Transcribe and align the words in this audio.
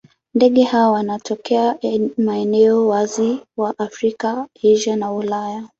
Ndege 0.35 0.63
hawa 0.63 0.91
wanatokea 0.91 1.77
maeneo 2.17 2.87
wazi 2.87 3.37
wa 3.57 3.79
Afrika, 3.79 4.47
Asia 4.63 4.95
na 4.95 5.11
Ulaya. 5.13 5.67